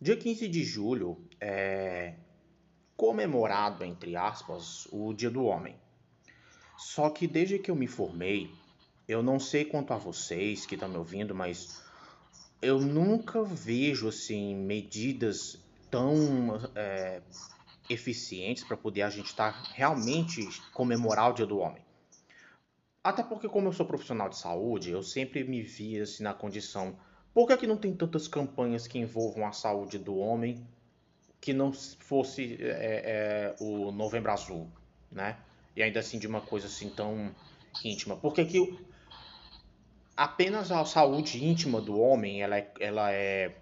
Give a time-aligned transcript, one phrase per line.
[0.00, 2.14] Dia 15 de julho é
[2.96, 5.76] comemorado, entre aspas, o Dia do Homem.
[6.78, 8.50] Só que desde que eu me formei,
[9.06, 11.82] eu não sei quanto a vocês que estão me ouvindo, mas
[12.62, 15.58] eu nunca vejo assim medidas
[15.90, 17.20] tão é,
[17.88, 21.84] eficientes para poder a gente estar tá realmente comemorar o Dia do Homem.
[23.02, 26.98] Até porque, como eu sou profissional de saúde, eu sempre me vi assim, na condição.
[27.32, 30.66] Por que, que não tem tantas campanhas que envolvam a saúde do homem
[31.40, 34.68] que não fosse é, é, o Novembro Azul,
[35.10, 35.38] né?
[35.74, 37.34] E ainda assim de uma coisa assim tão
[37.84, 38.16] íntima.
[38.16, 38.78] Por que, que
[40.16, 43.56] apenas a saúde íntima do homem ela é, ela é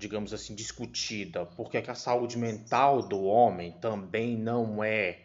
[0.00, 1.44] digamos assim, discutida?
[1.44, 5.18] Por que, que a saúde mental do homem também não é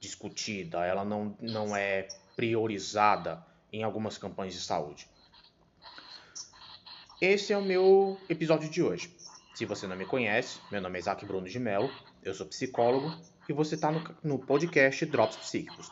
[0.00, 0.84] discutida?
[0.84, 5.06] Ela não, não é priorizada em algumas campanhas de saúde.
[7.26, 9.10] Esse é o meu episódio de hoje.
[9.54, 11.90] Se você não me conhece, meu nome é Isaac Bruno de Mello,
[12.22, 13.10] eu sou psicólogo
[13.48, 15.88] e você está no, no podcast Drops Psíquicos.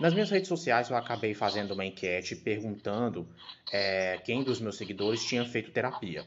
[0.00, 3.28] Nas minhas redes sociais eu acabei fazendo uma enquete perguntando
[3.70, 6.24] é, quem dos meus seguidores tinha feito terapia.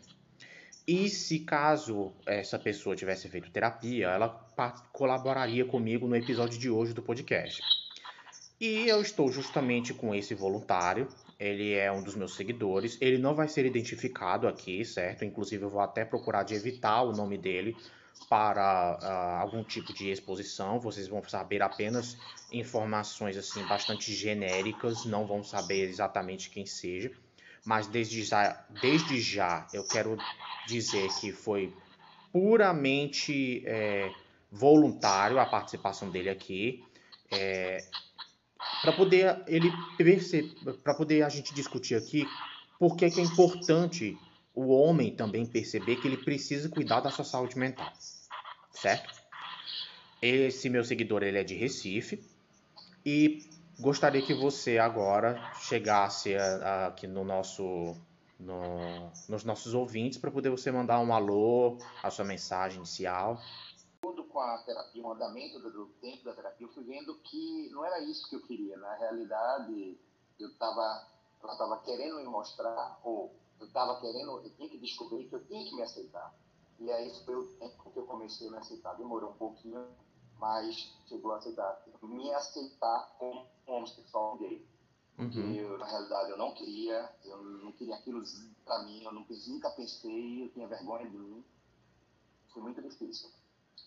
[0.87, 4.29] E se caso essa pessoa tivesse feito terapia, ela
[4.93, 7.63] colaboraria comigo no episódio de hoje do podcast.
[8.61, 11.07] E eu estou justamente com esse voluntário.
[11.39, 12.97] Ele é um dos meus seguidores.
[13.01, 15.25] Ele não vai ser identificado aqui, certo?
[15.25, 17.75] Inclusive, eu vou até procurar de evitar o nome dele
[18.29, 20.79] para uh, algum tipo de exposição.
[20.79, 22.15] Vocês vão saber apenas
[22.51, 27.11] informações assim bastante genéricas, não vão saber exatamente quem seja
[27.65, 30.17] mas desde já, desde já eu quero
[30.67, 31.73] dizer que foi
[32.31, 34.11] puramente é,
[34.51, 36.83] voluntário a participação dele aqui,
[37.29, 37.83] é,
[38.81, 39.71] para poder ele
[40.83, 42.27] para poder a gente discutir aqui
[42.79, 44.17] por que, é importante
[44.53, 47.91] o homem também perceber que ele precisa cuidar da sua saúde mental,
[48.71, 49.21] certo?
[50.21, 52.23] Esse meu seguidor ele é de Recife
[53.05, 53.43] e
[53.81, 56.35] Gostaria que você agora chegasse
[56.85, 57.95] aqui no nosso,
[58.39, 63.41] no, nos nossos ouvintes para poder você mandar um alô, a sua mensagem inicial.
[64.41, 67.99] A terapia, o andamento do, do tempo da terapia, eu fui vendo que não era
[67.99, 68.75] isso que eu queria.
[68.77, 69.99] Na realidade,
[70.39, 71.07] eu estava
[71.43, 75.43] ela estava querendo me mostrar, ou eu estava querendo, eu tinha que descobrir que eu
[75.45, 76.33] tinha que me aceitar.
[76.79, 78.93] E aí foi o tempo que eu comecei a me aceitar.
[78.95, 79.87] Demorou um pouquinho,
[80.37, 84.65] mas chegou a aceitar, me aceitar como homossexual gay.
[85.15, 85.53] Porque uhum.
[85.53, 88.23] eu, na realidade, eu não queria, eu não queria aquilo
[88.65, 91.43] para mim, eu nunca pensei, eu tinha vergonha de mim.
[92.53, 93.29] Foi muito difícil.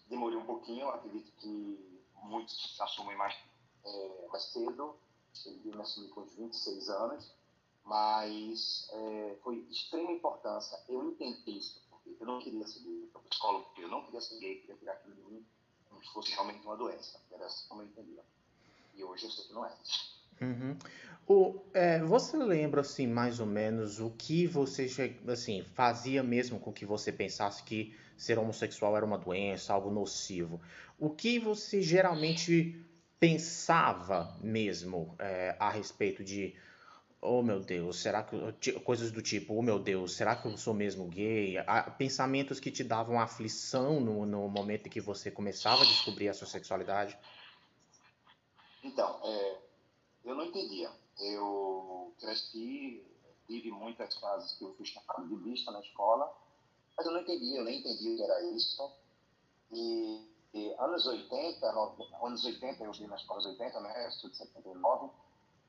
[0.09, 3.35] Demorei um pouquinho, acredito que muitos assumem mais,
[3.85, 4.97] é, mais cedo,
[5.47, 7.33] eu me assumi com uns 26 anos,
[7.85, 13.67] mas é, foi de extrema importância eu entender isso, porque eu não queria seguir psicólogo,
[13.77, 15.47] eu não queria ser gay, queria tirar aquilo de mim
[15.89, 18.23] como se fosse realmente uma doença, era assim como eu entendia.
[18.95, 19.73] E hoje eu sei que não é.
[20.41, 20.77] Uhum.
[21.27, 24.87] O, é, você lembra assim mais ou menos o que você
[25.29, 30.61] assim fazia mesmo com que você pensasse que ser homossexual era uma doença, algo nocivo?
[30.99, 32.85] O que você geralmente
[33.19, 36.55] pensava mesmo é, a respeito de
[37.25, 38.37] oh meu Deus, será que
[38.81, 41.57] coisas do tipo, oh meu Deus, será que eu sou mesmo gay?
[41.97, 46.35] Pensamentos que te davam aflição no, no momento em que você começava a descobrir a
[46.35, 47.19] sua sexualidade?
[48.83, 49.59] Então, é,
[50.25, 50.91] eu não entendia.
[51.19, 53.03] Eu cresci,
[53.47, 56.31] tive muitas fases que eu fui chamado de vista na escola,
[56.97, 58.93] mas eu não entendia, eu nem entendia o que era isso.
[59.73, 64.37] E, e anos 80, no, anos 80, eu vi na escola 80, né, sou de
[64.37, 65.11] 79,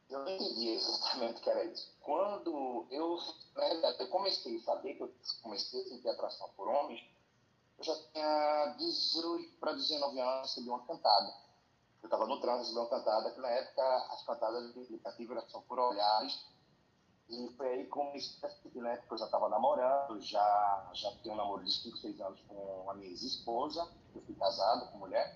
[0.09, 1.91] eu não entendia exatamente o que era isso.
[2.01, 3.17] Quando eu,
[3.55, 7.03] verdade, eu comecei a saber que eu comecei a sentir atração por homens,
[7.77, 11.45] eu já tinha 18 para 19 anos, recebi uma cantada
[12.05, 15.35] eu estava no trânsito, recebi uma cantada, que na época as cantadas de aplicativo
[15.67, 16.45] por olhares.
[17.29, 18.39] E foi aí como isso
[18.75, 22.39] na época eu já estava namorando, já, já tinha um namoro de 5, 6 anos
[22.47, 25.35] com a minha ex-esposa, eu fui casado com mulher.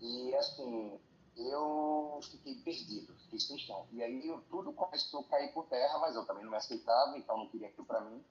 [0.00, 1.00] E assim,
[1.36, 3.86] eu fiquei perdido, fiquei sem chão.
[3.92, 7.16] E aí eu, tudo começou a cair por terra, mas eu também não me aceitava,
[7.16, 8.22] então não queria aquilo para mim.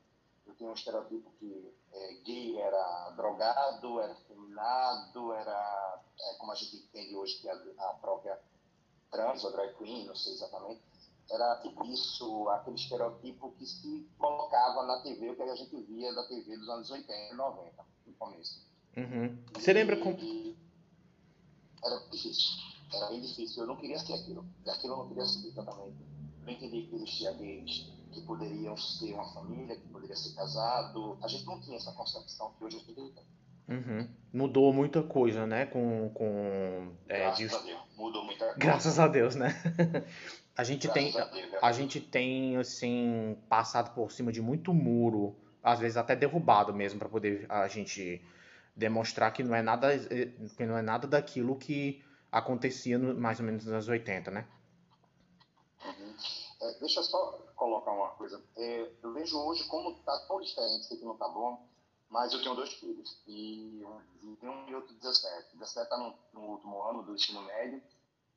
[0.46, 6.56] Eu tinha um estereotipo que é, gay era drogado, era feminado, era é, como a
[6.56, 8.40] gente entende hoje que a, a própria
[9.10, 10.82] trans ou drag queen, não sei exatamente,
[11.32, 16.24] era isso, aquele estereotipo que se colocava na TV, o que a gente via da
[16.24, 18.66] TV dos anos 80 e 90, no começo.
[18.98, 19.38] Uhum.
[19.54, 20.18] Você e, lembra como...
[21.84, 22.54] Era difícil,
[22.94, 25.94] era bem difícil, eu não queria ser aquilo, aquilo eu não queria ser também.
[26.46, 31.18] eu entendi que existia gays que poderiam ser uma família, que poderia ser casado.
[31.22, 33.14] A gente não tinha essa concepção que hoje a gente tem.
[33.68, 34.08] Uhum.
[34.32, 35.66] Mudou muita coisa, né?
[35.66, 37.56] Com, com é, Graças de...
[37.56, 38.60] a Deus, mudou muita coisa.
[38.60, 39.50] Graças a Deus, né?
[40.56, 44.74] a gente Graças tem, a, Deus, a gente tem assim passado por cima de muito
[44.74, 48.22] muro, às vezes até derrubado mesmo, para poder a gente
[48.76, 49.90] demonstrar que não é nada
[50.58, 54.48] que não é nada daquilo que acontecia no, mais ou menos nos anos 80, né?
[55.86, 56.16] Uhum.
[56.62, 58.42] É, deixa eu só colocar uma coisa.
[58.58, 61.66] É, eu vejo hoje como está tão diferente, sei que não está bom,
[62.10, 63.84] mas eu tenho dois filhos, e
[64.24, 65.58] um, um e outro 17.
[65.58, 67.82] 17 está no, no, último ano do ensino médio,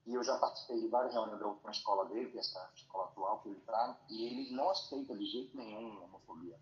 [0.06, 3.04] e eu já participei de várias reuniões da última escola dele, que é essa escola
[3.06, 6.58] atual que ele está, e ele não aceita de jeito nenhum homofobia.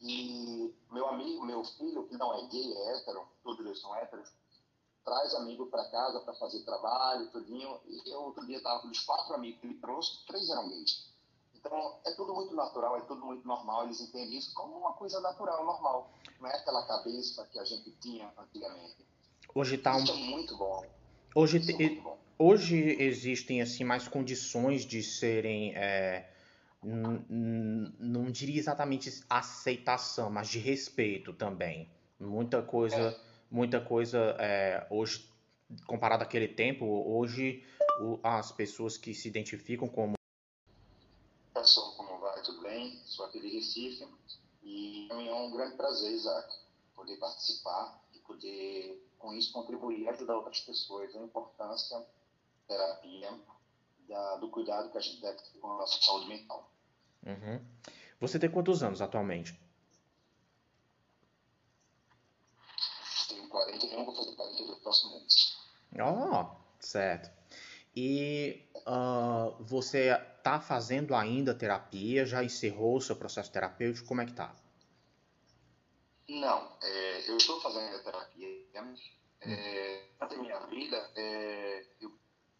[0.00, 4.30] E meu amigo, meu filho, que não é gay, é hétero, todos eles são héteros,
[5.02, 7.80] traz amigo para casa para fazer trabalho, tudinho.
[7.86, 11.10] E eu outro dia estava com os quatro amigos que ele trouxe, três eram gays.
[11.54, 13.84] Então é tudo muito natural, é tudo muito normal.
[13.84, 16.10] Eles entendem isso como uma coisa natural, normal.
[16.38, 19.06] Não é aquela cabeça que a gente tinha antigamente.
[19.54, 20.04] Hoje tá um...
[20.04, 20.84] Isso é muito bom.
[21.34, 21.72] Hoje, te...
[21.72, 22.23] é muito bom.
[22.38, 26.30] Hoje existem assim mais condições de serem é
[26.84, 31.88] não diria exatamente aceitação, mas de respeito também.
[32.20, 33.20] Muita coisa, é.
[33.50, 35.28] muita coisa é, hoje,
[35.86, 37.64] comparado àquele tempo, hoje
[38.00, 40.14] o, as pessoas que se identificam como.
[41.54, 42.42] Pessoal, como vai?
[42.42, 43.00] Tudo bem?
[43.04, 44.06] Sou aqui de Recife
[44.62, 46.54] e é um grande prazer, Isaac,
[46.94, 51.14] poder participar e poder, com isso, contribuir e ajudar outras pessoas.
[51.16, 52.04] A importância
[52.66, 53.30] terapia,
[54.08, 56.70] da, do cuidado que a gente deve ter com a nossa saúde mental.
[57.26, 57.60] Uhum.
[58.20, 59.58] Você tem quantos anos atualmente?
[63.28, 65.56] Tenho 41, vou fazer 42 próximo mês.
[66.00, 66.46] Oh,
[66.80, 67.30] certo.
[67.96, 72.26] E uh, você está fazendo ainda terapia?
[72.26, 74.08] Já encerrou o seu processo terapêutico?
[74.08, 74.54] Como é que tá?
[76.28, 78.64] Não, é, eu estou fazendo terapia.
[79.46, 82.10] É, durante a minha vida, é, eu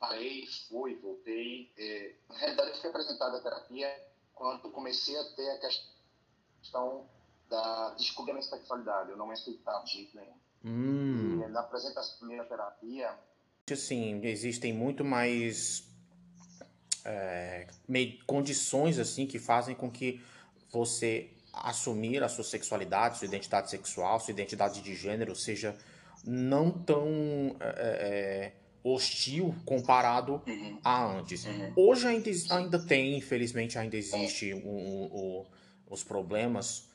[0.06, 1.73] parei, fui, voltei.
[1.77, 4.05] É, na realidade, eu fui apresentado a terapia
[4.35, 7.06] quando comecei a ter a questão
[7.49, 9.11] da descobrir a minha sexualidade.
[9.11, 10.35] Eu não me aceitava de jeito nenhum.
[10.65, 11.43] Hum.
[11.45, 13.19] E na apresentação da primeira terapia.
[13.71, 15.85] Assim, existem muito mais
[17.05, 17.67] é,
[18.27, 20.23] condições assim que fazem com que
[20.71, 25.77] você assumir a sua sexualidade, sua identidade sexual, sua identidade de gênero seja
[26.25, 28.53] não tão é, é,
[28.85, 30.79] hostil comparado uhum.
[30.85, 31.47] a antes.
[31.47, 31.73] Uhum.
[31.75, 35.47] Hoje ainda, ainda tem, infelizmente, ainda existe um,
[35.89, 36.91] os problemas,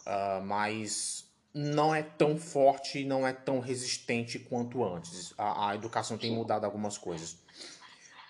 [0.00, 5.34] uh, mas não é tão forte, não é tão resistente quanto antes.
[5.36, 7.36] A, a educação tem mudado algumas coisas.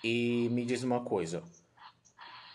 [0.02, 1.42] E me diz uma coisa.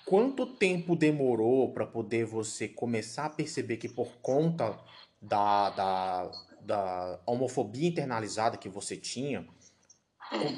[0.06, 4.78] Quanto tempo demorou para poder você começar a perceber que por conta
[5.22, 9.48] da, da, da homofobia internalizada que você tinha,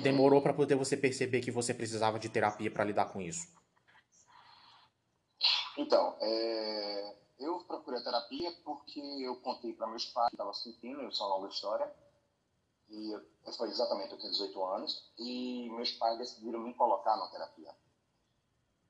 [0.02, 3.48] demorou para poder você perceber que você precisava de terapia para lidar com isso?
[5.78, 11.08] Então, é, eu procurei a terapia porque eu contei para meus pais que estava sentindo,
[11.08, 11.92] isso é uma longa história,
[12.90, 17.28] e eu, foi exatamente, eu tenho 18 anos, e meus pais decidiram me colocar na
[17.28, 17.74] terapia.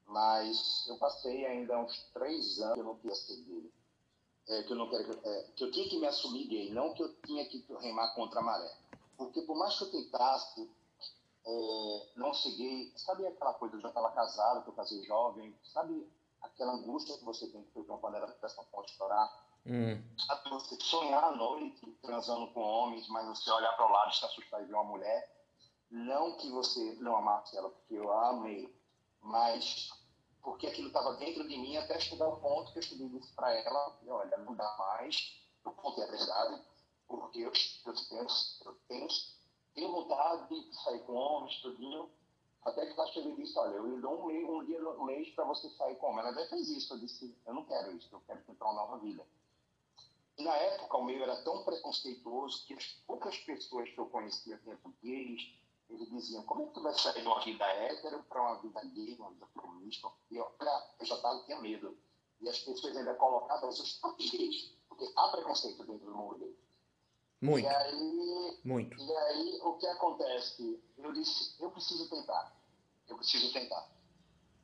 [0.08, 3.72] Mas eu passei ainda uns três anos que eu não queria ser gay.
[4.50, 7.04] É, que, eu não quero, é, que eu tinha que me assumir gay, não que
[7.04, 8.76] eu tinha que remar contra a maré.
[9.16, 10.70] Porque por mais que eu tentasse
[11.46, 16.08] é, não cheguei, sabe aquela coisa, eu já estava casado, que eu casei jovem, sabe
[16.42, 19.52] aquela angústia que você tem que ter quando ela presta pode estourar?
[19.66, 20.04] Hum.
[20.18, 24.14] Sabe você sonhar à noite transando com homens, mas você olhar para o lado e
[24.14, 25.42] está assustado e ver uma mulher?
[25.90, 28.74] Não que você não amasse ela, porque eu a amei,
[29.22, 29.90] mas
[30.42, 33.54] porque aquilo estava dentro de mim até chegar ao ponto que eu cheguei disse para
[33.54, 36.64] ela, olha, não dá mais, eu contei a verdade,
[37.08, 37.52] porque eu,
[37.86, 38.28] eu, tenho,
[38.66, 39.08] eu tenho,
[39.76, 42.10] de sair com homens, tudinho,
[42.64, 45.06] até que ela chegou e disse, olha, eu lhe dou um, mês, um dia no
[45.06, 46.20] mês para você sair com homem.
[46.20, 48.98] Ela até fez isso, eu disse, eu não quero isso, eu quero tentar uma nova
[49.00, 49.26] vida.
[50.38, 54.58] E na época o meio era tão preconceituoso que as poucas pessoas que eu conhecia
[54.58, 55.42] dentro gays,
[55.90, 58.82] eles diziam, como é que tu vai sair de uma vida hétero para uma vida
[58.86, 60.10] gay, uma vida feminista?
[60.30, 60.52] E eu,
[61.00, 61.98] eu já tava, tinha medo.
[62.40, 66.61] E as pessoas ainda colocavam os gays, porque há preconceito dentro do mundo gay.
[67.42, 67.66] Muito.
[67.66, 68.98] E aí, Muito.
[69.02, 70.80] E aí, o que acontece?
[70.98, 72.56] Eu disse, eu preciso tentar.
[73.08, 73.90] Eu preciso tentar.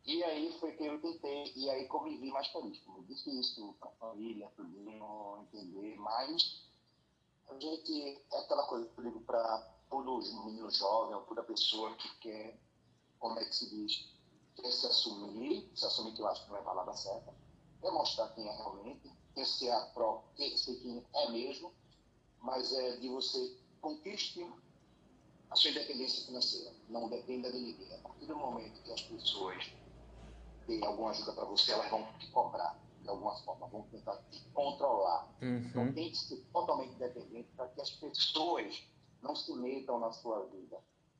[0.05, 2.81] E aí foi que eu tentei, e aí convivi mais com isso.
[2.85, 6.63] Foi difícil para a família, tudinho, entender, mas
[7.49, 11.93] a gente, é aquela coisa que eu digo para todo menino jovem, ou toda pessoa
[11.95, 12.57] que quer,
[13.19, 14.07] como é que se diz,
[14.55, 17.33] quer se assumir, se assumir que eu acho que não é a palavra certa,
[17.81, 21.73] quer mostrar quem é realmente, quer ser, a pró, quer ser quem é mesmo,
[22.41, 24.45] mas é de você conquiste
[25.49, 26.73] a sua independência financeira.
[26.89, 27.93] Não dependa de ninguém.
[27.95, 29.71] A partir do momento que as pessoas
[30.67, 34.43] deem alguma ajuda para você, elas vão te cobrar de alguma forma, vão tentar te
[34.53, 35.33] controlar.
[35.41, 35.57] Uhum.
[35.59, 38.83] Então tem que ser totalmente independente para que as pessoas
[39.21, 40.77] não se metam na sua vida.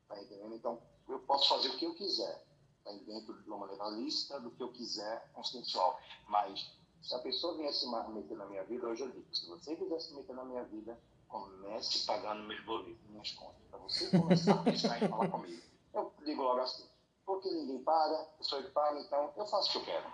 [0.08, 0.56] Tá entendendo?
[0.56, 2.46] Então, eu posso fazer o que eu quiser,
[2.84, 6.00] tá dentro de uma maneira lícita, do que eu quiser, consensual.
[6.28, 9.76] Mas, se a pessoa viesse se meter na minha vida, hoje eu digo, se você
[9.76, 14.54] quiser se meter na minha vida, comece pagando meus boletos, minhas contas, para você começar
[14.54, 15.62] a pensar em falar comigo.
[15.94, 16.86] Eu digo logo assim,
[17.26, 20.14] porque ninguém paga, eu sou eu que pago, então eu faço o que eu quero.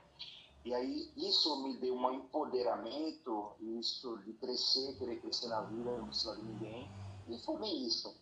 [0.66, 6.08] E aí isso me deu um empoderamento, isso de crescer, querer crescer na vida, não
[6.08, 6.90] precisa de ninguém.
[7.28, 8.16] E foi bem isso.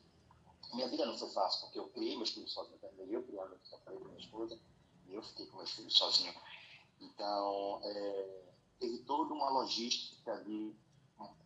[0.74, 3.12] Minha vida não foi fácil, porque eu criei meus filhos sozinho também.
[3.12, 4.60] Eu criei meus filhos com minha esposa,
[5.08, 6.34] e eu fiquei com meus filhos sozinho.
[7.00, 8.51] Então, é,
[8.82, 10.76] teve toda uma logística de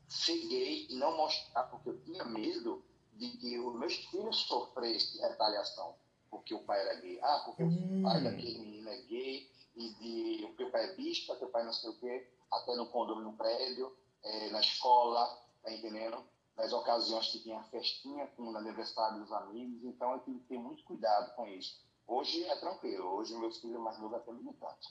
[0.09, 5.95] cheguei e não mostrar, porque eu tinha medo de que os meus filhos sofressem retaliação,
[6.29, 7.19] porque o pai era gay.
[7.21, 7.99] Ah, porque hum.
[7.99, 11.65] o pai daquele menino é gay, e de o pai é bispa, que o pai
[11.65, 15.25] não sei o quê, até no condomínio, no prédio, é, na escola,
[15.61, 16.23] tá entendendo?
[16.55, 20.57] Nas ocasiões que tinha festinha com o aniversário dos amigos, então eu tive que ter
[20.57, 21.83] muito cuidado com isso.
[22.07, 24.89] Hoje é tranquilo, hoje o meu filho mais novo é até militante.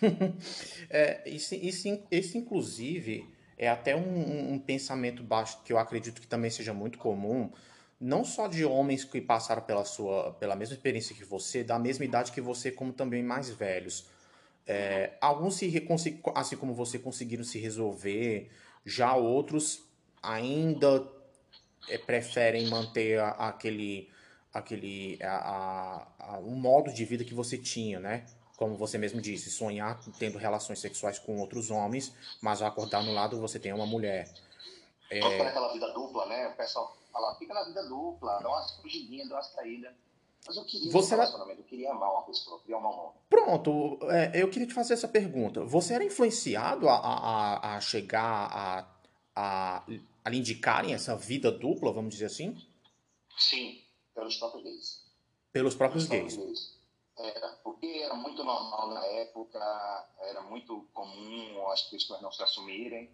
[0.90, 6.26] é, isso, isso, isso, inclusive, é até um, um, pensamento baixo que eu acredito que
[6.26, 7.50] também seja muito comum,
[7.98, 12.04] não só de homens que passaram pela sua, pela mesma experiência que você, da mesma
[12.04, 14.06] idade que você, como também mais velhos.
[14.66, 15.86] É, alguns se
[16.34, 18.50] assim como você conseguiram se resolver,
[18.84, 19.84] já outros
[20.22, 21.06] ainda
[21.88, 24.10] é, preferem manter a, aquele
[24.54, 28.24] aquele a, a, um modo de vida que você tinha, né?
[28.56, 33.12] como você mesmo disse, sonhar tendo relações sexuais com outros homens, mas ao acordar no
[33.12, 34.32] lado você tem uma mulher.
[35.10, 35.20] É...
[35.20, 36.48] Fica naquela vida dupla, né?
[36.48, 39.94] O pessoal fala, fica na vida dupla, dá uma fugidinha, dá uma saída.
[40.46, 42.98] Mas eu queria você um relacionamento, eu queria amar uma pessoa, eu queria amar um
[42.98, 43.12] homem.
[43.30, 45.64] Pronto, é, eu queria te fazer essa pergunta.
[45.64, 48.86] Você era influenciado a, a, a chegar a,
[49.34, 49.84] a,
[50.22, 52.56] a lhe indicarem essa vida dupla, vamos dizer assim?
[53.36, 53.83] Sim,
[54.14, 55.04] pelos próprios gays.
[55.52, 56.46] Pelos próprios, pelos gays.
[56.46, 56.84] gays.
[57.16, 59.58] Era, porque era muito normal na época,
[60.20, 63.10] era muito comum as pessoas não se assumirem.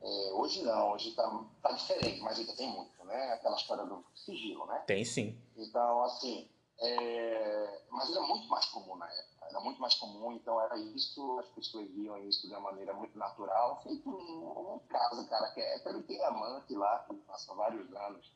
[0.00, 1.28] É, hoje não, hoje está
[1.62, 3.32] tá diferente, mas ainda tem muito, né?
[3.32, 4.84] Aquela história do sigilo, né?
[4.86, 5.36] Tem sim.
[5.56, 6.48] Então, assim,
[6.80, 11.38] é, mas era muito mais comum na época, era muito mais comum, então era isso,
[11.40, 15.60] as pessoas viam isso de uma maneira muito natural, feito um, um caso, cara, que
[15.60, 18.30] é hétero, tem amante lá, que passa vários anos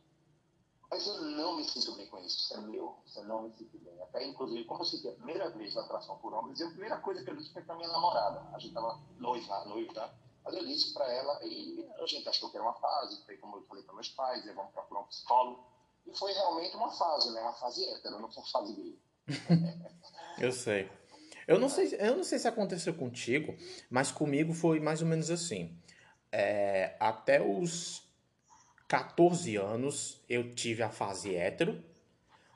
[0.92, 3.52] mas eu não me sinto bem com isso, isso é meu, isso eu não me
[3.54, 3.98] sinto bem.
[4.02, 7.24] Até, inclusive, como eu senti a primeira vez a atração por homens, a primeira coisa
[7.24, 8.46] que eu disse foi para minha namorada.
[8.52, 10.14] A gente estava noiva, noiva?
[10.44, 13.56] Mas eu disse para ela, e a gente achou que era uma fase, foi como
[13.56, 15.64] eu falei para meus pais, vamos procurar um psicólogo.
[16.06, 17.40] E foi realmente uma fase, né?
[17.40, 18.98] Uma fase hétero, não foi fase gay.
[20.40, 20.92] eu sei.
[21.48, 23.56] Eu não sei, eu não sei se aconteceu contigo,
[23.88, 25.74] mas comigo foi mais ou menos assim.
[26.30, 28.11] É, até os
[28.92, 31.82] 14 anos eu tive a fase hétero.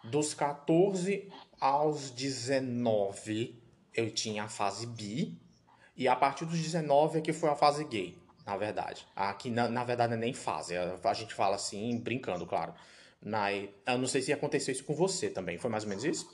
[0.05, 3.59] Dos 14 aos 19
[3.95, 5.41] eu tinha a fase bi.
[5.97, 9.07] E a partir dos 19 é que foi a fase gay, na verdade.
[9.17, 10.75] Aqui, na, na verdade, é nem fase.
[10.77, 12.75] A, gente fala assim, brincando, claro.
[13.19, 15.57] Na, eu não sei se aconteceu isso com você também.
[15.57, 16.29] Foi mais ou menos isso?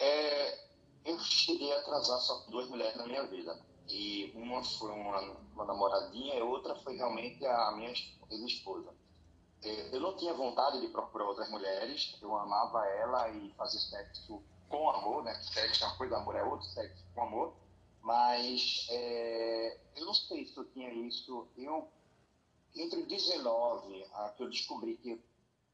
[0.00, 0.58] É,
[1.04, 3.60] eu cheguei a atrasar só duas mulheres na minha vida.
[3.88, 5.20] E uma foi uma,
[5.54, 7.90] uma namoradinha e outra foi realmente a minha
[8.30, 8.92] ex-esposa.
[9.62, 14.42] É, eu não tinha vontade de procurar outras mulheres, eu amava ela e fazia sexo
[14.68, 15.34] com amor, né?
[15.42, 17.54] Sexo é uma coisa, amor é outro, sexo com amor.
[18.02, 21.48] Mas é, eu não sei se eu tinha isso.
[21.56, 21.88] Eu,
[22.74, 25.20] entre 19, a que eu descobri que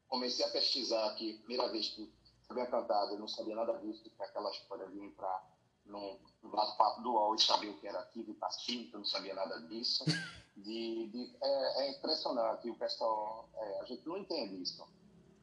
[0.07, 2.11] comecei a pesquisar aqui, primeira vez que eu
[2.49, 5.52] havia cantado, eu não sabia nada disso, que aquela história de entrar
[5.85, 9.33] num bate-papo do UOL e saber o que era ativo e passivo, eu não sabia
[9.33, 10.03] nada disso.
[10.55, 14.87] De, de é, é, impressionante, o pessoal, é, a gente não entende isso.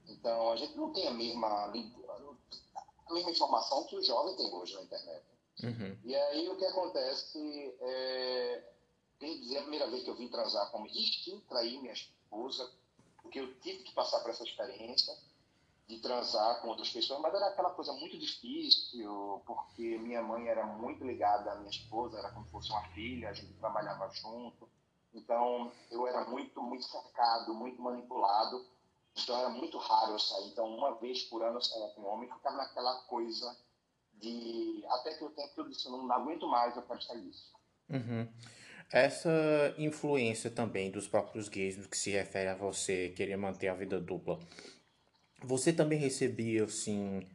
[0.07, 4.73] Então, a gente não tem a mesma, a mesma informação que o jovem tem hoje
[4.77, 5.25] na internet.
[5.65, 5.99] Uhum.
[6.05, 8.65] E aí o que acontece é.
[9.19, 12.71] Quem dizer a primeira vez que eu vim transar como existir, trair minha esposa,
[13.21, 15.13] porque eu tive que passar por essa experiência
[15.91, 20.65] de transar com outras pessoas, mas era aquela coisa muito difícil, porque minha mãe era
[20.65, 24.69] muito ligada à minha esposa, era como se fosse uma filha, a gente trabalhava junto.
[25.13, 28.65] Então, eu era muito, muito cercado, muito manipulado.
[29.21, 30.47] Então, era muito raro eu sair.
[30.47, 33.57] Então, uma vez por ano eu saía com um homem e ficava naquela coisa
[34.15, 37.23] de até que o tempo que eu disse, não, não aguento mais, eu quero sair
[37.23, 37.53] disso.
[37.89, 38.29] Uhum.
[38.93, 43.75] Essa influência também dos próprios gays no que se refere a você querer manter a
[43.75, 44.39] vida dupla,
[45.43, 47.27] você também recebia, assim,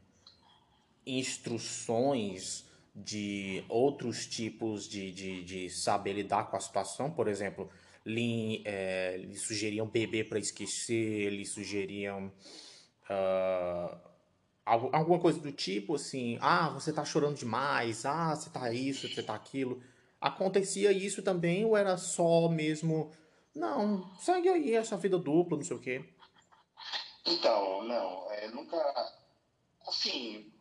[1.06, 7.12] instruções de outros tipos de, de, de saber lidar com a situação?
[7.12, 7.70] Por exemplo,
[8.06, 12.32] lhe, é, lhe sugeriam beber para esquecer, lhe sugeriam
[13.10, 13.98] uh,
[14.66, 19.22] alguma coisa do tipo assim, ah, você tá chorando demais, ah, você tá isso, você
[19.22, 19.82] tá aquilo.
[20.20, 23.12] Acontecia isso também ou era só mesmo,
[23.54, 26.04] não, segue aí essa vida dupla, não sei o quê?
[27.26, 28.78] Então, não, é, nunca,
[29.88, 30.52] assim,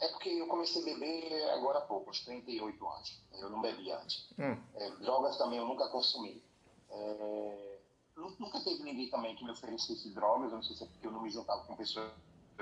[0.00, 3.22] é porque eu comecei a beber agora há pouco, aos 38 anos.
[3.34, 4.28] Eu não bebi antes.
[4.38, 4.60] Hum.
[4.74, 6.42] É, drogas também eu nunca consumi.
[6.90, 7.78] É,
[8.16, 11.12] nunca teve ninguém também que me oferecesse drogas, eu não sei se é porque eu
[11.12, 12.10] não me juntava com pessoas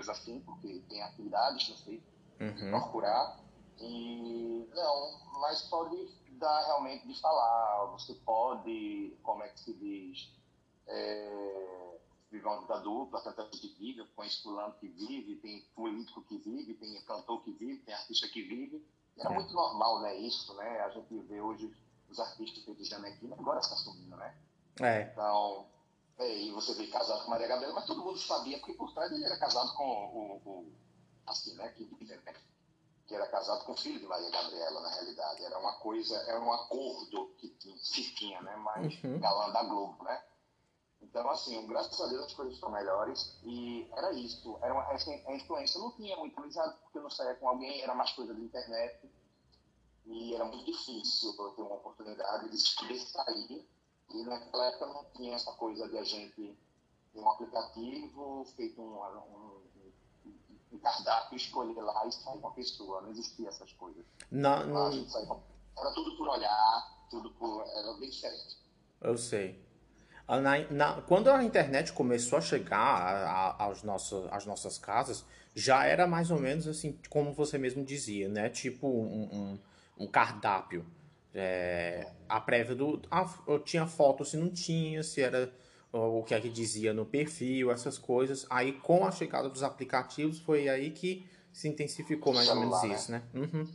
[0.09, 2.03] assim, porque tem atividades, não sei,
[2.41, 2.71] uhum.
[2.71, 3.41] procurar.
[3.81, 10.33] E não, mas pode dar realmente de falar, você pode, como é que se diz,
[10.87, 11.88] é,
[12.33, 17.01] uma vida dupla, tanta gente vive, conheço fulano que vive, tem político que vive, tem
[17.03, 18.87] cantor que vive, tem artista que vive.
[19.17, 19.35] Era é.
[19.35, 20.81] muito normal, né, isso, né?
[20.81, 21.75] A gente vê hoje
[22.09, 24.37] os artistas feitos de Janequina, agora está sumindo, né?
[24.81, 25.11] É.
[25.13, 25.67] Então,
[26.19, 29.11] é, e você vê casado com Maria Gabriela, mas todo mundo sabia, porque por trás
[29.13, 30.73] ele era casado com o, o
[31.27, 31.85] assim, né, que,
[33.07, 35.45] que era casado com o filho de Maria Gabriela, na realidade.
[35.45, 39.19] Era uma coisa, era um acordo que se tinha, né, mas uhum.
[39.19, 40.23] galã da Globo, né?
[41.01, 44.59] Então, assim, graças a Deus as coisas estão melhores e era isso.
[44.63, 47.95] Era uma, a influência não tinha muito amizade, porque eu não saía com alguém, era
[47.95, 49.09] mais coisa da internet
[50.07, 53.69] e era muito difícil eu ter uma oportunidade de sair
[54.11, 56.59] e naquela época não tinha essa coisa de a gente
[57.13, 59.63] ter um aplicativo, feito um, um,
[60.73, 63.03] um cardápio, escolher lá e sair com a pessoa.
[63.03, 64.05] Não existia essas coisas.
[64.31, 65.07] Não, não...
[65.07, 65.43] Com...
[65.79, 67.63] Era tudo por olhar, tudo por...
[67.67, 68.59] era bem diferente.
[69.01, 69.68] Eu sei.
[70.29, 74.77] Ah, na, na, quando a internet começou a chegar a, a, aos nossos, às nossas
[74.77, 78.51] casas, já era mais ou menos assim, como você mesmo dizia, né?
[78.51, 79.59] Tipo um,
[79.99, 80.85] um, um cardápio.
[81.35, 83.01] É, a prévia do.
[83.11, 83.27] Ah,
[83.65, 85.51] tinha foto se não tinha, se era
[85.91, 88.47] o que é que dizia no perfil, essas coisas.
[88.51, 93.01] Aí com a chegada dos aplicativos foi aí que se intensificou mais celular, ou menos
[93.01, 93.23] isso, né?
[93.33, 93.41] né?
[93.41, 93.67] Uhum.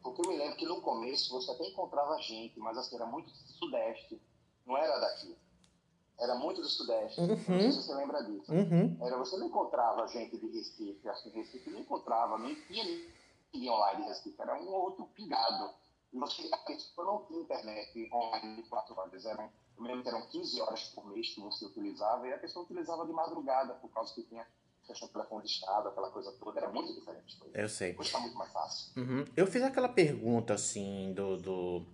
[0.00, 3.30] Porque eu me lembro que no começo você até encontrava gente, mas assim, era muito
[3.30, 4.20] sudeste,
[4.64, 5.36] não era daqui.
[6.18, 7.20] Era muito do sudeste.
[7.20, 7.28] Uhum.
[7.28, 8.52] Não sei se você lembra disso.
[8.52, 8.96] Uhum.
[9.00, 12.84] Era, você não encontrava gente de Recife, assim, Recife não encontrava, não tinha
[13.52, 15.82] ninguém online de Recife, era um outro pingado
[16.18, 20.60] você, a pessoa não tinha internet online 24 horas, eram, eu lembro que eram 15
[20.60, 24.22] horas por mês que você utilizava, e a pessoa utilizava de madrugada, por causa que
[24.24, 24.46] tinha
[24.86, 27.40] questão do telefone de estado, aquela coisa toda, era muito diferente.
[27.54, 27.92] Eu sei.
[27.92, 28.92] Hoje está muito mais fácil.
[29.00, 29.24] Uhum.
[29.36, 31.86] Eu fiz aquela pergunta, assim, do, do,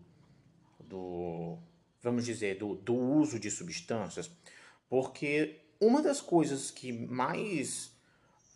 [0.81, 1.59] do
[2.03, 4.31] vamos dizer, do, do uso de substâncias,
[4.89, 7.93] porque uma das coisas que mais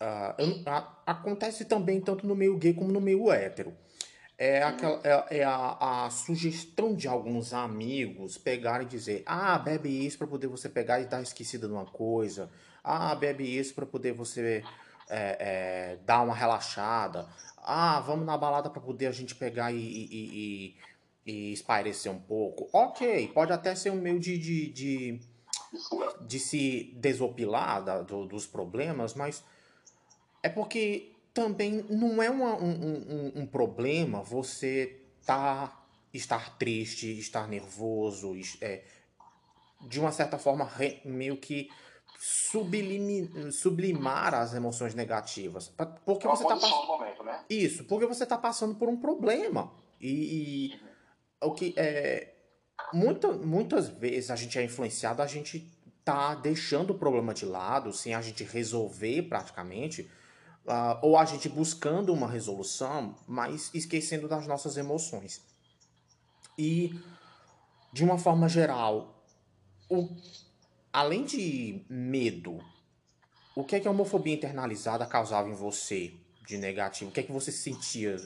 [0.00, 0.64] uh,
[1.06, 3.76] acontece também tanto no meio gay como no meio hétero
[4.38, 9.88] é, aquela, é, é a, a, sugestão de alguns amigos pegarem e dizer: ah, bebe
[9.88, 12.50] isso para poder você pegar e dar esquecida de uma coisa.
[12.82, 14.64] Ah, bebe isso para poder você
[15.08, 17.28] é, é, dar uma relaxada.
[17.58, 20.76] Ah, vamos na balada para poder a gente pegar e, e, e,
[21.26, 22.68] e, espairecer um pouco.
[22.72, 25.20] Ok, pode até ser um meio de, de, de,
[26.26, 29.44] de se desopilar da, do, dos problemas, mas
[30.42, 37.48] é porque também não é uma, um, um, um, problema você tá, estar triste, estar
[37.48, 38.82] nervoso, é,
[39.80, 40.70] de uma certa forma
[41.04, 41.70] meio que
[42.18, 45.72] sublime, sublimar as emoções negativas.
[46.04, 46.86] Porque você tá passando.
[46.86, 47.44] Momento, né?
[47.48, 49.72] Isso, porque você está passando por um problema.
[50.00, 50.80] E, e
[51.42, 52.28] o que é.
[52.92, 55.70] Muita, muitas vezes a gente é influenciado, a gente
[56.04, 60.10] tá deixando o problema de lado, sem a gente resolver praticamente
[60.66, 65.40] uh, ou a gente buscando uma resolução, mas esquecendo das nossas emoções.
[66.58, 66.98] E,
[67.92, 69.24] de uma forma geral,
[69.88, 70.08] o,
[70.92, 72.58] além de medo,
[73.54, 76.14] o que é que a homofobia internalizada causava em você
[76.46, 77.10] de negativo?
[77.10, 78.16] O que é que você sentia?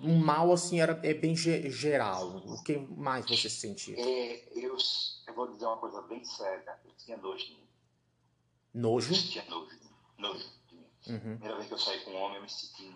[0.00, 2.36] Um mal, assim, era, é bem geral.
[2.38, 3.94] O que mais você sentia?
[3.98, 4.76] É, eu,
[5.26, 6.78] eu vou dizer uma coisa bem séria.
[6.84, 7.56] Eu tinha nojo.
[8.72, 9.12] Nojo?
[9.12, 9.78] Eu tinha nojo.
[10.18, 10.50] Nojo.
[11.06, 11.18] Uhum.
[11.18, 12.90] Primeira vez que eu saí com um homem, eu me senti.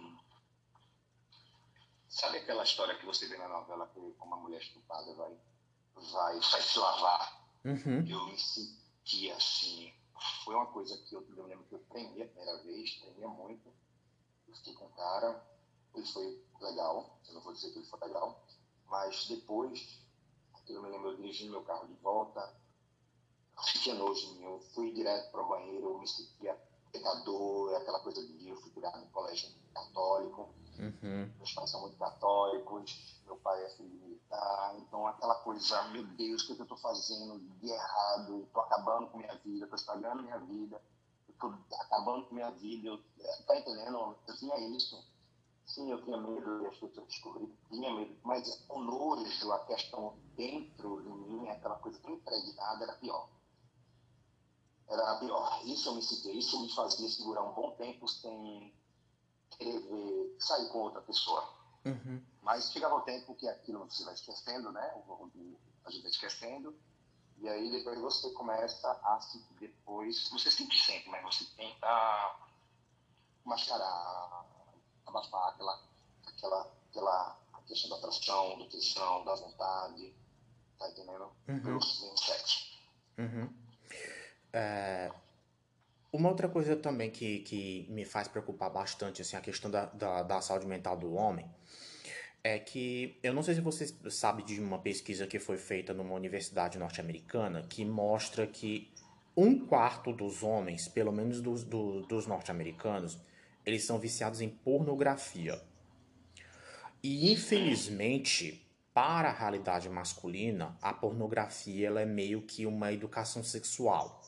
[2.09, 5.37] Sabe aquela história que você vê na novela que uma mulher estuprada vai,
[5.95, 7.47] vai, vai se lavar?
[7.65, 8.07] Uhum.
[8.09, 9.93] Eu me senti assim.
[10.45, 13.69] Foi uma coisa que eu, eu lembro que eu tremia a primeira vez, tremia muito.
[14.49, 15.45] Eu fiquei com o cara,
[15.99, 18.43] ele foi legal, eu não vou dizer que ele foi legal,
[18.89, 20.01] mas depois,
[20.69, 22.55] eu me lembro, eu dirigi meu carro de volta,
[23.73, 26.55] fiquei nojo eu fui direto para o banheiro, eu me sentia
[26.93, 31.33] pecador, aquela coisa de eu fui criado no colégio católico, uhum.
[31.37, 36.43] meus pais são muito católicos, meu pai é filho militar, então aquela coisa, meu Deus,
[36.43, 39.77] o que, é que eu estou fazendo de errado, estou acabando com minha vida, estou
[39.77, 40.81] estragando minha vida,
[41.29, 42.99] estou acabando com minha vida, eu,
[43.47, 44.17] tá entendendo?
[44.27, 45.16] Eu tinha isso.
[45.67, 50.17] Sim, eu tinha medo e as pessoas descobrir, tinha medo, mas o nojo, a questão
[50.37, 53.29] dentro de mim, aquela coisa tão impregnada, era pior
[54.89, 55.61] era pior.
[55.65, 58.75] Isso eu me sentia, isso me fazia segurar um bom tempo sem
[59.51, 61.49] querer ver, sair com outra pessoa.
[61.85, 62.23] Uhum.
[62.43, 65.05] Mas chegava o tempo que aquilo você vai esquecendo, né?
[65.85, 66.77] A gente vai esquecendo.
[67.39, 72.37] E aí depois você começa a se depois, você sempre sente, mas você tenta
[73.45, 74.47] mascarar,
[75.07, 75.81] abafar aquela,
[76.27, 80.15] aquela, aquela questão da atração, do tesão, da vontade,
[80.79, 81.31] tá entendendo?
[81.49, 81.61] Uhum.
[81.63, 82.79] Pelo sexo.
[83.19, 83.53] Uhum.
[84.53, 85.13] É,
[86.13, 90.23] uma outra coisa também que, que me faz preocupar bastante, assim, a questão da, da,
[90.23, 91.49] da saúde mental do homem,
[92.43, 96.15] é que eu não sei se você sabe de uma pesquisa que foi feita numa
[96.15, 98.89] universidade norte-americana que mostra que
[99.37, 103.19] um quarto dos homens, pelo menos dos, do, dos norte-americanos,
[103.67, 105.61] eles são viciados em pornografia.
[107.03, 114.23] E infelizmente, para a realidade masculina, a pornografia ela é meio que uma educação sexual.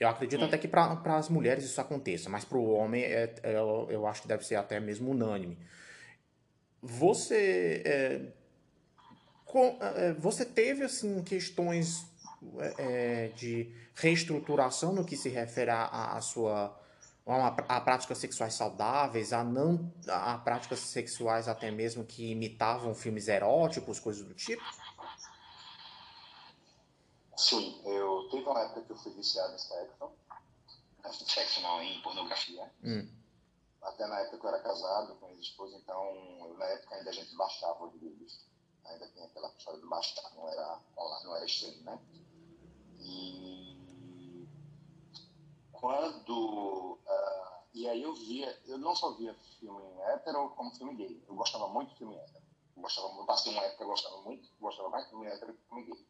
[0.00, 3.56] Eu acredito até que para as mulheres isso aconteça, mas para o homem é, é,
[3.56, 5.58] eu acho que deve ser até mesmo unânime.
[6.80, 8.20] Você é,
[9.44, 12.06] com, é, você teve assim questões
[12.78, 16.78] é, de reestruturação no que se refere à sua
[17.34, 23.28] a, a, práticas sexuais saudáveis, a não a práticas sexuais até mesmo que imitavam filmes
[23.28, 24.62] eróticos, coisas do tipo?
[27.36, 30.10] Sim, eu teve uma época que eu fui viciado em sexo,
[31.26, 32.72] sexo não, em pornografia.
[32.82, 33.08] Hum.
[33.82, 37.12] Até na época que eu era casado com minha esposa, então na época ainda a
[37.12, 38.40] gente baixava os vídeos.
[38.84, 41.98] Ainda tem aquela história do baixar, não era online, não era stream, né?
[43.00, 43.77] E
[45.80, 46.98] quando.
[47.06, 51.22] Uh, e aí eu via, eu não só via filme hétero como filme gay.
[51.28, 52.44] Eu gostava muito de filme hétero.
[52.76, 55.54] Eu, gostava, eu passei uma época que eu gostava muito, gostava mais de filme hétero
[55.54, 56.06] que filme gay.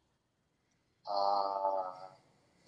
[1.06, 2.12] Ah,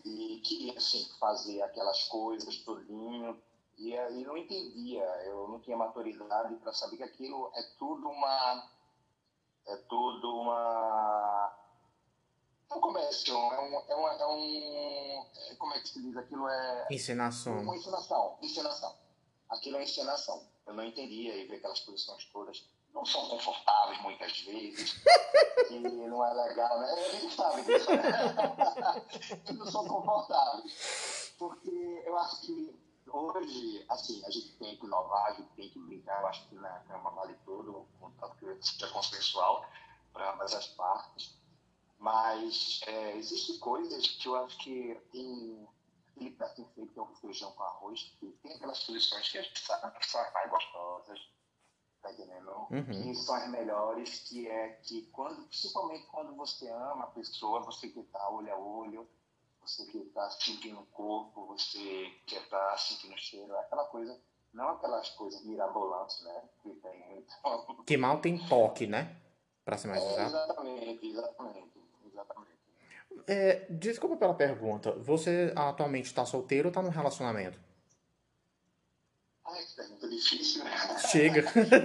[0.04, 3.40] e queria assim, fazer aquelas coisas todinho.
[3.78, 8.70] E aí não entendia, eu não tinha maturidade para saber que aquilo é tudo uma.
[9.66, 11.60] É tudo uma.
[12.70, 13.74] É um comércio, é um.
[13.88, 16.16] É, uma, é um é, como é que se diz?
[16.16, 16.87] Aquilo é.
[16.90, 17.61] Encenação.
[17.61, 18.38] Uma encenação.
[18.40, 18.94] Encenação.
[19.48, 20.46] Aquilo é encenação.
[20.66, 25.00] Eu não entendia e ver aquelas posições todas não são confortáveis muitas vezes,
[25.70, 26.92] e não é legal, né?
[26.92, 29.52] A gente sabe disso, né?
[29.54, 31.35] não são confortáveis.
[31.38, 32.78] Porque eu acho que
[33.09, 36.54] hoje, assim, a gente tem que inovar, a gente tem que brincar, eu acho que
[36.56, 39.64] na cama vale tudo, contanto que seja consensual
[40.12, 41.38] para ambas as partes.
[42.00, 45.68] Mas é, existem coisas que eu acho que tem
[46.16, 49.60] aquele prato feito que é feijão com arroz, que tem aquelas soluções que a gente
[49.60, 51.20] sabe que são mais gostosas,
[52.00, 52.50] tá entendendo?
[52.70, 52.84] Uhum.
[52.84, 57.88] Que são as melhores, que é que quando, principalmente quando você ama a pessoa, você
[57.88, 59.06] que tá olho a olho,
[59.60, 64.18] você que tá sentindo o corpo, você que tá sentindo o cheiro, aquela coisa,
[64.54, 66.48] não aquelas coisas mirabolantes, né?
[66.62, 67.84] Que tem então...
[67.84, 69.16] Que mal tem toque, né?
[69.64, 71.78] Pra ser mais é, Exatamente, exatamente,
[72.11, 72.61] exatamente.
[73.27, 77.59] É, desculpa pela pergunta, você atualmente está solteiro ou está num relacionamento?
[79.44, 80.64] Ai, que pergunta difícil.
[81.09, 81.42] Chega.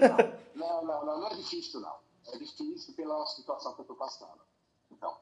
[0.53, 1.97] não, não, não, não é difícil, não.
[2.27, 4.41] É difícil pela situação que eu estou passando.
[4.91, 5.17] Então,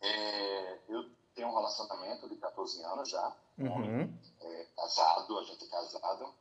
[0.00, 4.12] é, eu tenho um relacionamento de 14 anos já, uhum.
[4.40, 6.34] é, casado, a gente é casado.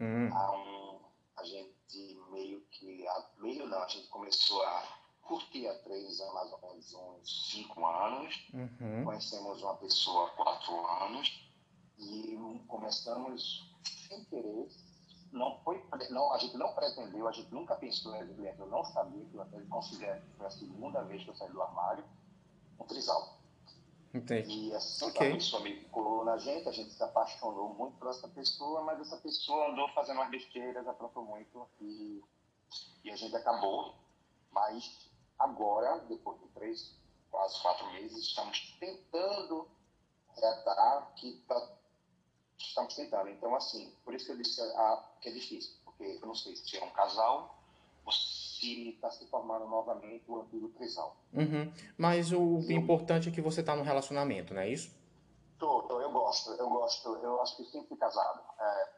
[0.00, 0.28] Uhum.
[0.28, 1.00] Um,
[1.36, 3.04] a gente meio que,
[3.38, 7.86] meio não, a gente começou a curtir há três anos, mais ou menos uns cinco
[7.86, 8.48] anos.
[8.52, 9.04] Uhum.
[9.04, 11.48] Conhecemos uma pessoa há quatro anos
[11.98, 12.36] e
[12.66, 13.70] começamos
[14.08, 14.68] sem querer
[15.32, 19.24] não foi, não, a gente não pretendeu, a gente nunca pensou em eu não sabia
[19.26, 22.04] que eu até considero que foi a segunda vez que eu saí do armário,
[22.78, 23.38] um trisal.
[24.14, 24.68] Entendi.
[24.68, 25.30] E assim, okay.
[25.30, 29.00] a pessoa me colou na gente, a gente se apaixonou muito por essa pessoa, mas
[29.00, 32.22] essa pessoa andou fazendo umas besteiras, aprontou muito e,
[33.04, 33.94] e a gente acabou.
[34.50, 35.07] Mas
[35.38, 36.94] agora, depois de três,
[37.30, 39.68] quase quatro meses, estamos tentando
[40.36, 41.78] reatar que está
[42.58, 43.28] estamos tentando.
[43.28, 46.56] Então, assim, por isso que eu disse ah, que é difícil, porque eu não sei
[46.56, 47.56] se é um casal
[48.04, 51.16] ou se está se formando novamente o antigo trisal.
[51.32, 51.72] Uhum.
[51.96, 54.90] Mas o eu, importante é que você está no relacionamento, não é isso?
[55.58, 58.40] Tô, tô, eu gosto, eu gosto, eu acho que sempre fui casado.
[58.58, 58.88] É,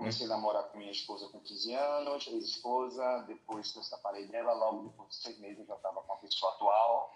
[0.00, 4.54] comecei a namorar com minha esposa com 15 anos, ex-esposa, depois que eu separei dela,
[4.54, 7.14] logo depois de seis meses eu já estava com a pessoa atual.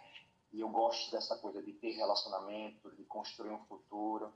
[0.53, 4.33] E eu gosto dessa coisa de ter relacionamento, de construir um futuro,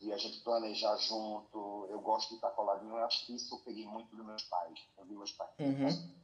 [0.00, 1.86] de a gente planejar junto.
[1.88, 2.92] Eu gosto de estar coladinho.
[2.92, 4.78] Eu acho que isso eu peguei muito dos meus pais.
[4.98, 5.50] Eu vi meus pais.
[5.60, 5.76] Uhum.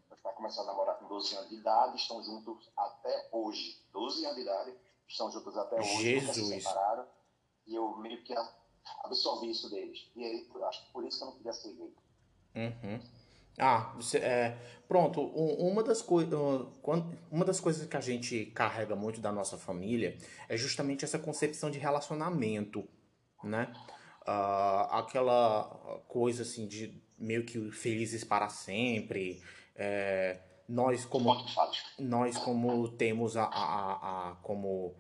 [0.08, 3.80] Meus pais começaram a namorar com 12 anos de idade, estão juntos até hoje.
[3.92, 4.74] 12 anos de idade,
[5.06, 5.96] estão juntos até hoje.
[6.02, 6.34] Jesus.
[6.36, 7.06] Se separaram.
[7.66, 8.34] E eu meio que
[9.04, 10.10] absorvi isso deles.
[10.16, 11.94] E aí, acho que por isso que eu não queria ser gay.
[12.56, 13.00] Uhum.
[13.58, 15.20] Ah, é, pronto.
[15.20, 16.04] Uma das,
[17.30, 20.16] uma das coisas que a gente carrega muito da nossa família
[20.48, 22.86] é justamente essa concepção de relacionamento,
[23.42, 23.72] né?
[24.22, 25.64] Uh, aquela
[26.06, 29.42] coisa assim de meio que felizes para sempre.
[29.74, 31.34] É, nós como
[31.98, 34.94] nós como temos a, a, a, como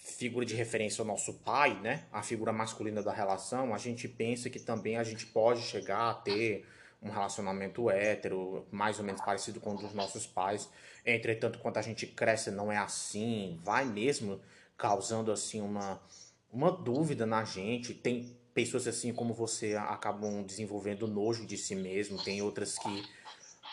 [0.00, 2.04] figura de referência o nosso pai, né?
[2.10, 6.14] A figura masculina da relação, a gente pensa que também a gente pode chegar a
[6.14, 6.66] ter
[7.02, 10.68] um relacionamento hétero, mais ou menos parecido com o dos nossos pais.
[11.04, 14.40] Entretanto, quando a gente cresce, não é assim, vai mesmo
[14.76, 16.00] causando assim uma,
[16.52, 17.94] uma dúvida na gente.
[17.94, 23.04] Tem pessoas assim como você acabam desenvolvendo nojo de si mesmo, tem outras que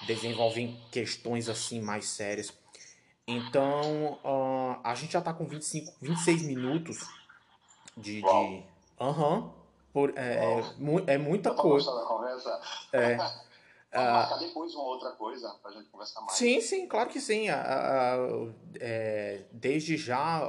[0.06, 2.54] desenvolvem questões assim mais sérias.
[3.28, 7.06] Então, uh, a gente já está com 25, 26 minutos
[7.98, 8.24] de.
[9.00, 9.40] Aham.
[9.40, 9.52] Uhum,
[9.92, 10.62] por, é,
[11.08, 11.92] é, é, muita coisa.
[12.94, 13.18] É.
[13.90, 16.34] Vamos marcar depois uma outra coisa para a gente conversar mais.
[16.34, 17.48] Sim, sim, claro que sim.
[18.80, 20.42] É, desde já,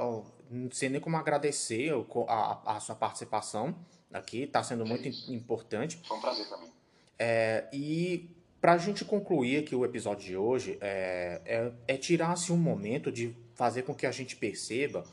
[0.49, 1.91] não sei nem como agradecer
[2.27, 3.75] a, a sua participação
[4.13, 5.99] aqui, está sendo muito importante.
[6.05, 6.71] Foi um prazer para mim.
[7.17, 8.29] É, e
[8.61, 13.11] para a gente concluir aqui o episódio de hoje, é, é, é tirar-se um momento
[13.11, 15.03] de fazer com que a gente perceba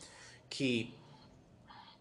[0.49, 0.95] que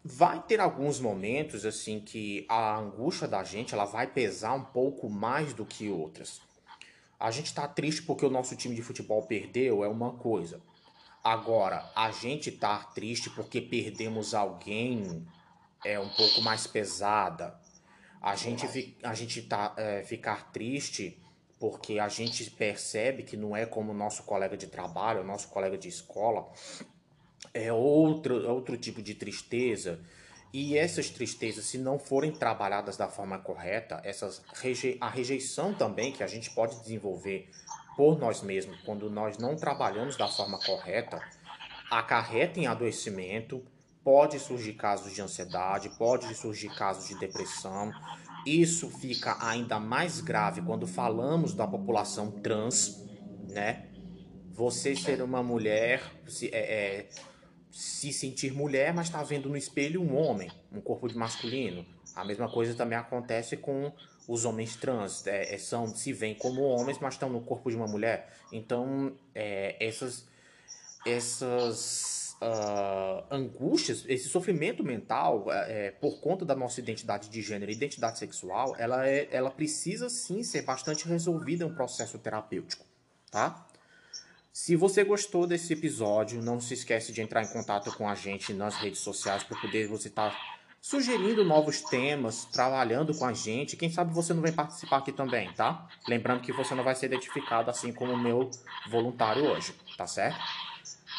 [0.03, 5.09] vai ter alguns momentos assim que a angústia da gente ela vai pesar um pouco
[5.09, 6.41] mais do que outras.
[7.19, 10.61] A gente está triste porque o nosso time de futebol perdeu é uma coisa.
[11.23, 15.25] Agora, a gente tá triste porque perdemos alguém
[15.83, 17.59] é um pouco mais pesada.
[18.21, 21.19] A gente, a gente tá, é, ficar triste
[21.59, 25.47] porque a gente percebe que não é como o nosso colega de trabalho, o nosso
[25.49, 26.51] colega de escola,
[27.53, 29.99] é outro, outro tipo de tristeza.
[30.53, 36.11] E essas tristezas, se não forem trabalhadas da forma correta, essas reje a rejeição também
[36.11, 37.49] que a gente pode desenvolver
[37.95, 41.21] por nós mesmos, quando nós não trabalhamos da forma correta,
[41.89, 43.65] acarreta em adoecimento,
[44.03, 47.91] pode surgir casos de ansiedade, pode surgir casos de depressão.
[48.45, 53.03] Isso fica ainda mais grave quando falamos da população trans,
[53.49, 53.87] né?
[54.51, 57.09] Você ser uma mulher, se, é, é
[57.71, 61.85] se sentir mulher, mas está vendo no espelho um homem, um corpo de masculino.
[62.15, 63.91] A mesma coisa também acontece com
[64.27, 65.25] os homens trans.
[65.27, 68.31] É, é são, se veem como homens, mas estão no corpo de uma mulher.
[68.51, 70.25] Então, é, essas,
[71.05, 77.71] essas uh, angústias, esse sofrimento mental, é, é, por conta da nossa identidade de gênero
[77.71, 82.85] identidade sexual, ela, é, ela precisa sim ser bastante resolvida em um processo terapêutico,
[83.31, 83.65] tá?
[84.53, 88.53] Se você gostou desse episódio, não se esquece de entrar em contato com a gente
[88.53, 90.37] nas redes sociais para poder você estar tá
[90.79, 93.75] sugerindo novos temas, trabalhando com a gente.
[93.75, 95.85] Quem sabe você não vem participar aqui também, tá?
[96.07, 98.49] Lembrando que você não vai ser identificado assim como o meu
[98.89, 100.39] voluntário hoje, tá certo?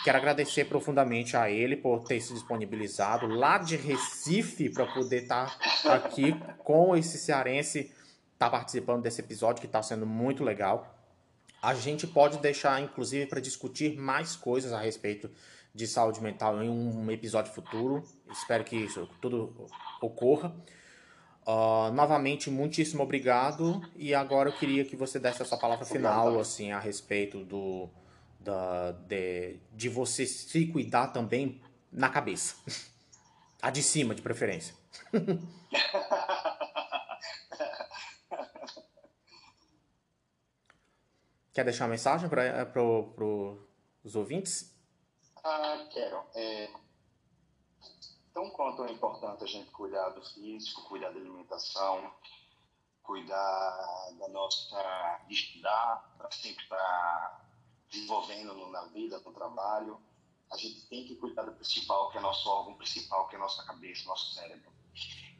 [0.04, 5.58] Quero agradecer profundamente a ele por ter se disponibilizado lá de Recife para poder estar
[5.82, 7.92] tá aqui com esse cearense,
[8.38, 10.94] tá participando desse episódio que está sendo muito legal.
[11.60, 15.30] A gente pode deixar, inclusive, para discutir mais coisas a respeito
[15.74, 18.02] de saúde mental em um episódio futuro.
[18.30, 19.66] Espero que isso tudo
[20.00, 20.54] ocorra.
[21.46, 23.82] Uh, novamente, muitíssimo obrigado.
[23.94, 27.88] E agora eu queria que você desse essa palavra final, assim, a respeito do
[28.46, 32.54] da, de, de você se cuidar também na cabeça.
[33.60, 34.76] A de cima, de preferência.
[41.52, 43.66] Quer deixar uma mensagem para pro, pro
[44.04, 44.78] os ouvintes?
[45.42, 46.22] Ah, quero.
[46.34, 46.68] É,
[48.34, 52.12] tão quanto é importante a gente cuidar do físico, cuidar da alimentação,
[53.02, 55.18] cuidar da nossa.
[55.26, 57.45] de estudar, para sempre estar
[57.90, 60.00] desenvolvendo na vida, no trabalho,
[60.52, 63.64] a gente tem que cuidar do principal, que é nosso órgão principal, que é nossa
[63.64, 64.70] cabeça, nosso cérebro.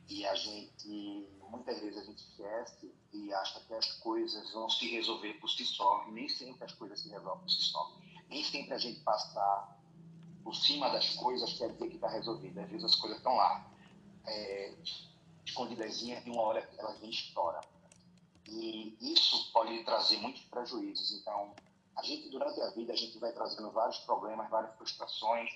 [0.09, 4.89] E a gente, muitas vezes a gente esquece e acha que as coisas vão se
[4.89, 7.97] resolver por si só, e nem sempre as coisas se resolvem por si só.
[8.29, 9.77] Nem sempre a gente passar
[10.43, 12.61] por cima das coisas quer dizer que está resolvido.
[12.61, 13.69] Às vezes as coisas estão lá,
[14.27, 14.75] é,
[15.45, 17.61] escondidazinhas, e uma hora elas vêm estoura.
[18.49, 21.13] E isso pode trazer muitos prejuízos.
[21.13, 21.53] Então,
[21.97, 25.51] a gente, durante a vida, a gente vai trazendo vários problemas, várias frustrações,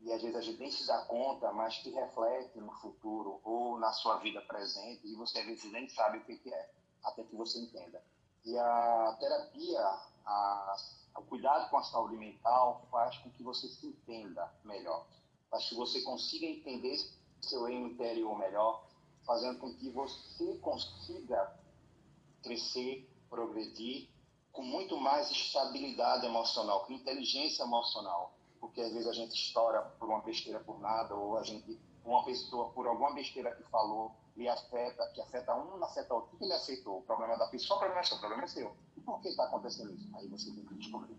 [0.00, 3.78] e às vezes a gente nem se dá conta, mas que reflete no futuro ou
[3.78, 6.70] na sua vida presente, e você às vezes nem sabe o que, é,
[7.02, 8.02] até que você entenda.
[8.44, 9.80] E a terapia,
[10.26, 10.76] a,
[11.16, 15.06] o cuidado com a saúde mental faz com que você se entenda melhor,
[15.50, 16.98] faz que você consiga entender
[17.40, 18.84] seu eu interior melhor,
[19.24, 21.58] fazendo com que você consiga
[22.42, 24.08] crescer, progredir
[24.54, 30.08] com muito mais estabilidade emocional, com inteligência emocional, porque às vezes a gente estoura por
[30.08, 34.48] uma besteira por nada, ou a gente, uma pessoa, por alguma besteira que falou, lhe
[34.48, 36.34] afeta, que afeta um, não afeta outro.
[36.34, 36.98] O que ele aceitou?
[36.98, 38.76] O problema da pessoa, o problema é seu, o problema é seu.
[38.96, 40.08] E por que está acontecendo isso?
[40.16, 41.16] Aí você tem que descobrir.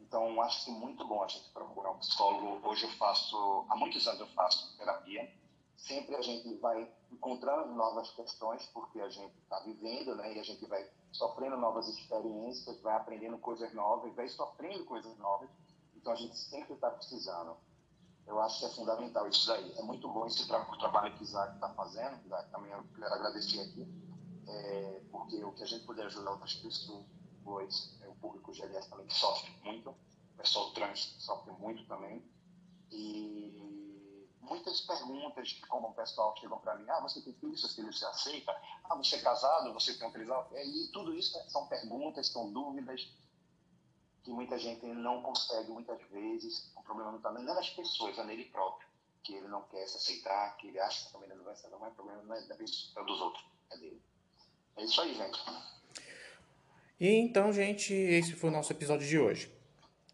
[0.00, 2.68] Então, acho muito bom a gente procurar um psicólogo.
[2.68, 5.32] Hoje eu faço, há muitos anos eu faço terapia.
[5.80, 10.34] Sempre a gente vai encontrando novas questões, porque a gente está vivendo, né?
[10.34, 15.50] E a gente vai sofrendo novas experiências, vai aprendendo coisas novas, vai sofrendo coisas novas
[16.00, 17.56] então a gente sempre está precisando.
[18.26, 19.72] Eu acho que é fundamental isso daí.
[19.76, 22.24] É muito bom esse tra trabalho que o Isaac está fazendo.
[22.24, 23.86] Isaac, também eu quero agradecer aqui,
[24.48, 27.04] é, porque o que a gente puder ajudar outras pessoas,
[28.02, 32.24] é o público GLS também que sofre muito, o pessoal trans sofre muito também.
[32.90, 33.79] E
[34.50, 38.04] muitas perguntas, como o pessoal chegam para mim, ah, você tem filho, seus filhos se
[38.04, 38.52] aceita?
[38.84, 40.50] Ah, você é casado, você tem um trisal?
[40.52, 43.08] E tudo isso são perguntas, são dúvidas
[44.24, 48.24] que muita gente não consegue, muitas vezes, o problema não está nem nas pessoas, é
[48.24, 48.86] nele próprio,
[49.22, 51.86] que ele não quer se aceitar, que ele acha que também não vai aceitar, não
[51.86, 54.02] é problema não é da pessoa, é dos outros, é dele.
[54.76, 55.38] É isso aí, gente.
[56.98, 59.50] E então, gente, esse foi o nosso episódio de hoje.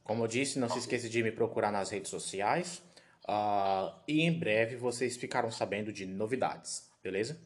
[0.04, 2.85] Como eu disse, não se esqueça de me procurar nas redes sociais.
[3.28, 7.40] Uh, e em breve vocês ficaram sabendo de novidades, beleza?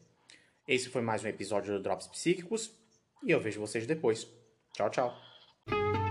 [0.67, 2.71] Esse foi mais um episódio do Drops Psíquicos
[3.23, 4.27] e eu vejo vocês depois.
[4.73, 6.10] Tchau, tchau.